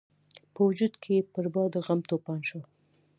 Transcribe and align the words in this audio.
په 0.53 0.59
وجود 0.67 0.93
کې 1.01 1.11
یې 1.17 1.27
برپا 1.33 1.63
د 1.73 1.75
غم 1.85 1.99
توپان 2.09 2.39
شو. 2.49 2.59